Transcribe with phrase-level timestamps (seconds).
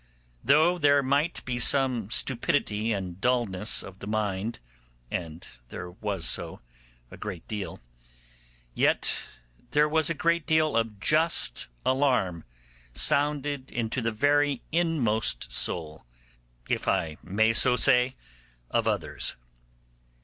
[0.43, 4.57] Though there might be some stupidity and dulness of the mind
[5.11, 6.59] (and there was so,
[7.11, 7.79] a great deal),
[8.73, 9.11] yet
[9.69, 12.45] there was a great deal of just alarm
[12.93, 16.07] sounded into the very inmost soul,
[16.67, 18.15] if I may so say,
[18.71, 19.35] of others.